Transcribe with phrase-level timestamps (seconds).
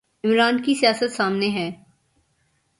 [0.23, 1.71] عمران کی سیاست سامنے ہے۔